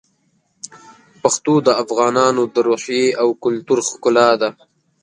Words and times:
پښتو 1.21 1.53
د 1.67 1.69
افغانانو 1.83 2.43
د 2.53 2.55
روحیې 2.67 3.07
او 3.21 3.27
کلتور 3.43 3.79
ښکلا 3.89 4.29
ده. 4.41 4.49